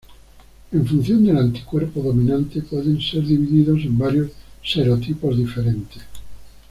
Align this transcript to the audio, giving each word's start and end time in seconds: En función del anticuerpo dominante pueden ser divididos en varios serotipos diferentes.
En 0.71 0.83
función 0.87 1.25
del 1.27 1.37
anticuerpo 1.37 2.01
dominante 2.01 2.63
pueden 2.63 2.99
ser 2.99 3.23
divididos 3.23 3.81
en 3.83 3.99
varios 3.99 4.31
serotipos 4.65 5.37
diferentes. 5.37 6.01